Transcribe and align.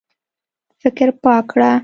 فکر 0.81 1.07
پاک 1.23 1.43
کړه. 1.51 1.71